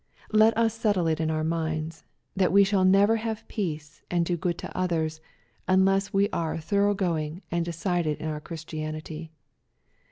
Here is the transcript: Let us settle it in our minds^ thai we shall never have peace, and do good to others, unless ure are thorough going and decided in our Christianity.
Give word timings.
Let 0.31 0.57
us 0.57 0.73
settle 0.73 1.05
it 1.05 1.19
in 1.19 1.29
our 1.29 1.43
minds^ 1.43 2.01
thai 2.35 2.47
we 2.47 2.63
shall 2.63 2.83
never 2.83 3.17
have 3.17 3.47
peace, 3.47 4.01
and 4.09 4.25
do 4.25 4.35
good 4.35 4.57
to 4.57 4.75
others, 4.75 5.21
unless 5.67 6.09
ure 6.11 6.27
are 6.33 6.57
thorough 6.57 6.95
going 6.95 7.43
and 7.51 7.63
decided 7.63 8.17
in 8.19 8.27
our 8.27 8.41
Christianity. 8.41 9.29